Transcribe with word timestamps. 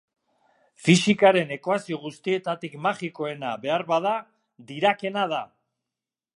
Fisikaren 0.85 1.51
ekuazio 1.57 1.99
guztietatik 2.07 2.79
magikoena, 2.87 3.53
beharbada, 3.67 4.17
Dirac-ena 4.73 5.31
da. 5.39 5.43